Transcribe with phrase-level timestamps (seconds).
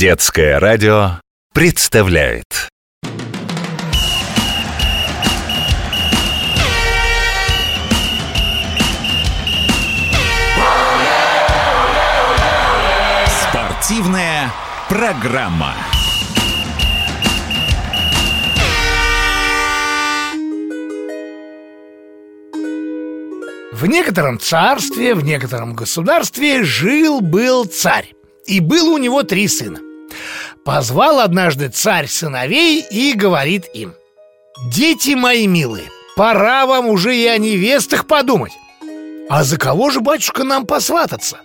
[0.00, 1.20] Детское радио
[1.52, 2.70] представляет
[13.42, 14.50] Спортивная
[14.88, 15.74] программа.
[23.72, 28.14] В некотором царстве, в некотором государстве жил-был царь.
[28.46, 29.80] И было у него три сына.
[30.64, 33.94] Позвал однажды царь сыновей и говорит им
[34.70, 35.84] «Дети мои милые,
[36.16, 38.52] пора вам уже и о невестах подумать
[39.30, 41.40] А за кого же, батюшка, нам посвататься?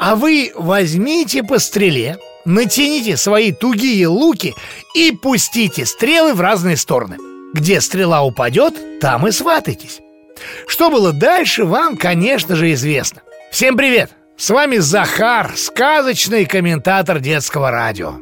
[0.00, 4.54] А вы возьмите по стреле, натяните свои тугие луки
[4.94, 7.18] и пустите стрелы в разные стороны
[7.52, 10.00] Где стрела упадет, там и сватайтесь
[10.66, 14.10] Что было дальше, вам, конечно же, известно Всем привет!
[14.38, 18.16] С вами Захар, сказочный комментатор детского радио.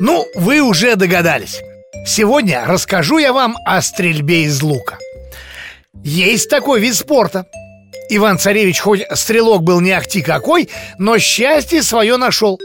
[0.00, 1.60] Ну, вы уже догадались.
[2.04, 4.98] Сегодня расскажу я вам о стрельбе из лука.
[6.02, 7.46] Есть такой вид спорта.
[8.08, 12.58] Иван-царевич хоть стрелок был не ахти какой, но счастье свое нашел.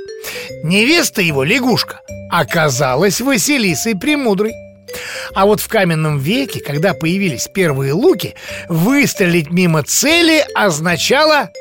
[0.63, 4.53] Невеста его, лягушка, оказалась Василисой Премудрой.
[5.35, 8.33] А вот в каменном веке, когда появились первые луки,
[8.69, 11.51] выстрелить мимо цели означало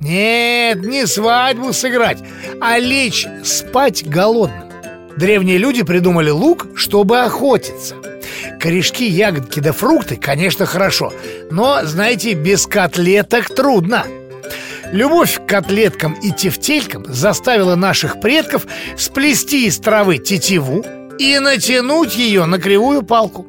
[0.00, 2.18] нет, не свадьбу сыграть,
[2.60, 4.70] а лечь спать голодным.
[5.16, 7.96] Древние люди придумали лук, чтобы охотиться.
[8.58, 11.12] Корешки, ягодки да фрукты, конечно, хорошо
[11.50, 14.06] Но, знаете, без котлеток трудно.
[14.92, 20.84] Любовь к котлеткам и тефтелькам заставила наших предков сплести из травы тетиву
[21.18, 23.46] и натянуть ее на кривую палку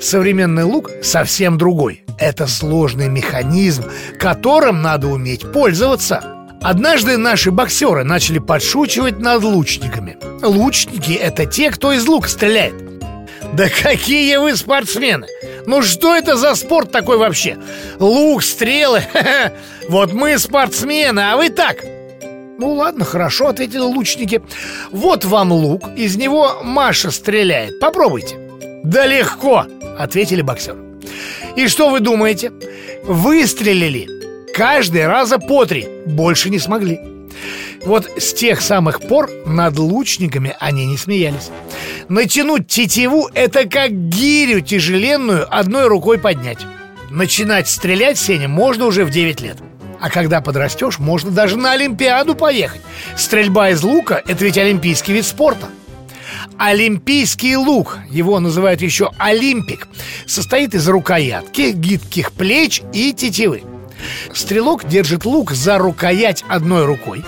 [0.00, 3.84] Современный лук совсем другой это сложный механизм,
[4.18, 6.22] которым надо уметь пользоваться.
[6.60, 10.18] Однажды наши боксеры начали подшучивать над лучниками.
[10.42, 12.74] Лучники– это те, кто из лука стреляет.
[13.52, 15.26] Да какие вы спортсмены!
[15.66, 17.56] Ну что это за спорт такой вообще?
[17.98, 19.02] Лук, стрелы?
[19.88, 21.84] Вот мы спортсмены, а вы так
[22.58, 24.42] ну ладно, хорошо, ответили лучники
[24.90, 28.36] Вот вам лук, из него Маша стреляет Попробуйте
[28.82, 29.64] Да легко,
[29.98, 30.88] ответили боксеры
[31.58, 32.52] и что вы думаете?
[33.04, 34.08] Выстрелили
[34.54, 37.00] каждый раза по три Больше не смогли.
[37.84, 41.50] Вот с тех самых пор над лучниками они не смеялись.
[42.08, 46.64] Натянуть тетиву– это как гирю тяжеленную одной рукой поднять.
[47.10, 49.56] Начинать стрелять, Сеня, можно уже в 9 лет.
[50.00, 52.82] А когда подрастешь, можно даже на Олимпиаду поехать.
[53.16, 55.68] Стрельба из лука– это ведь олимпийский вид спорта
[56.58, 59.88] Олимпийский лук, его называют еще олимпик,
[60.26, 63.62] состоит из рукоятки, гибких плеч и тетивы.
[64.32, 67.24] Стрелок держит лук за рукоять одной рукой,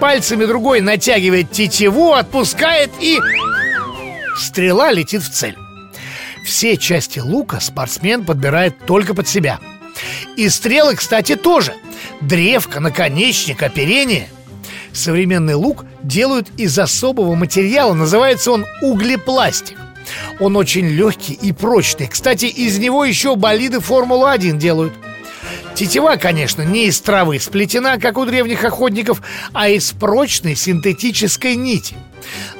[0.00, 3.18] пальцами другой натягивает тетиву, отпускает и...
[4.36, 5.56] Стрела летит в цель.
[6.44, 9.60] Все части лука спортсмен подбирает только под себя.
[10.36, 11.74] И стрелы, кстати, тоже.
[12.20, 14.28] Древко, наконечник, оперение–
[14.92, 19.78] Современный лук делают из особого материала, называется он углепластик.
[20.40, 22.08] Он очень легкий и прочный.
[22.08, 24.92] Кстати, из него еще болиды Формулы-1 делают.
[25.74, 31.96] Тетива, конечно, не из травы сплетена, как у древних охотников, а из прочной синтетической нити.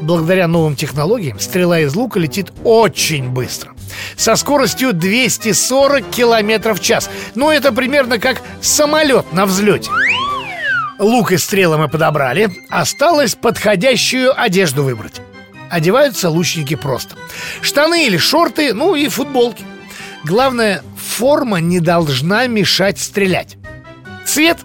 [0.01, 3.73] Благодаря новым технологиям стрела из лука летит очень быстро.
[4.17, 7.11] Со скоростью 240 км в час.
[7.35, 9.91] Ну, это примерно как самолет на взлете.
[11.03, 12.49] Лук и стрелы мы подобрали.
[12.71, 15.21] Осталось подходящую одежду выбрать.
[15.69, 17.17] Одеваются лучники просто.
[17.61, 19.65] Штаны или шорты, ну и футболки.
[20.25, 23.57] Главное, форма не должна мешать стрелять.
[24.25, 24.59] Цвет?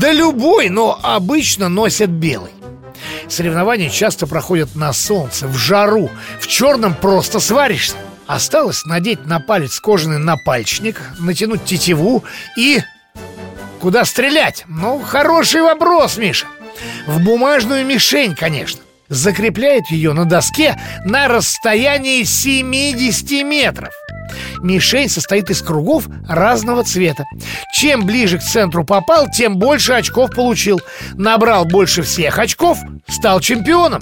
[0.00, 2.50] Да любой, но обычно носят белый.
[3.28, 6.10] Соревнования часто проходят на солнце, в жару.
[6.40, 7.94] В черном просто сваришься.
[8.26, 12.24] Осталось надеть на палец кожаный напальчник Натянуть тетиву
[12.56, 12.82] и
[13.84, 14.64] Куда стрелять?
[14.66, 16.46] Ну, хороший вопрос, Миша.
[17.06, 18.80] В бумажную мишень, конечно.
[19.10, 23.90] Закрепляют ее на доске на расстоянии 70 метров.
[24.62, 27.26] Мишень состоит из кругов разного цвета.
[27.74, 30.80] Чем ближе к центру попал, тем больше очков получил.
[31.12, 34.00] Набрал больше всех очков, стал чемпионом.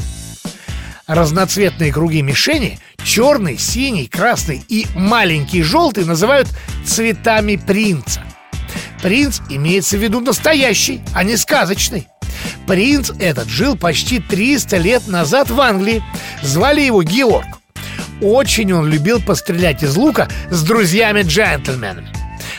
[1.08, 6.46] Разноцветные круги мишени Черный, синий, красный и маленький желтый называют
[6.87, 8.23] цветами принца
[9.02, 12.08] Принц имеется в виду настоящий, а не сказочный
[12.66, 16.02] Принц этот жил почти 300 лет назад в Англии
[16.43, 17.46] Звали его Георг
[18.20, 22.08] Очень он любил пострелять из лука с друзьями-джентльменами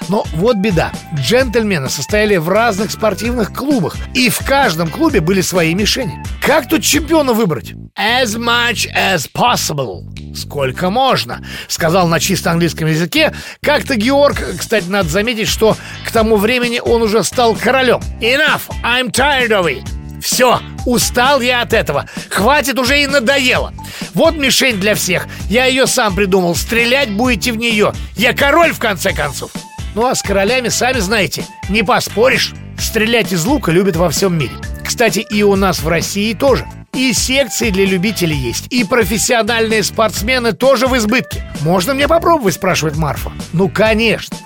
[0.10, 0.92] Но вот беда.
[1.16, 6.22] Джентльмены состояли в разных спортивных клубах, и в каждом клубе были свои мишени.
[6.42, 7.74] Как тут чемпиона выбрать?
[7.98, 10.04] As much as possible.
[10.36, 13.34] Сколько можно, сказал на чисто английском языке.
[13.62, 15.78] Как-то Георг, кстати, надо заметить, что
[16.14, 18.00] тому времени он уже стал королем.
[18.22, 19.84] Enough, I'm tired of it.
[20.22, 22.08] Все, устал я от этого.
[22.30, 23.74] Хватит уже и надоело.
[24.14, 25.28] Вот мишень для всех.
[25.50, 26.56] Я ее сам придумал.
[26.56, 27.94] Стрелять будете в нее.
[28.16, 29.52] Я король, в конце концов.
[29.96, 32.54] Ну а с королями, сами знаете, не поспоришь.
[32.80, 34.54] Стрелять из лука любят во всем мире.
[34.86, 36.66] Кстати, и у нас в России тоже.
[36.94, 41.44] И секции для любителей есть, и профессиональные спортсмены тоже в избытке.
[41.62, 43.32] Можно мне попробовать, спрашивает Марфа.
[43.52, 44.38] Ну, конечно.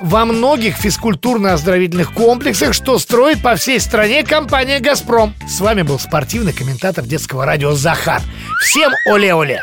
[0.00, 5.34] Во многих физкультурно-оздоровительных комплексах, что строит по всей стране компания «Газпром».
[5.48, 8.20] С вами был спортивный комментатор детского радио Захар.
[8.60, 9.60] Всем оле-оле!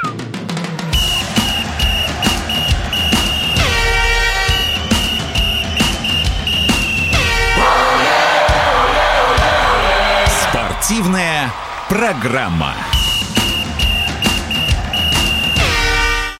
[10.89, 11.51] Спортивная
[11.87, 12.73] программа.